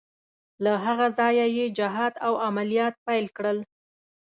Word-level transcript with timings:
له 0.63 0.73
هغه 0.85 1.07
ځایه 1.19 1.45
یې 1.57 1.65
جهاد 1.77 2.13
او 2.25 2.33
عملیات 2.47 2.95
پیل 3.07 3.25
کړل. 3.37 3.57